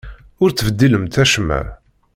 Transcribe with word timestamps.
Ur 0.43 0.49
ttbeddilemt 0.51 1.15
acemma! 1.23 1.61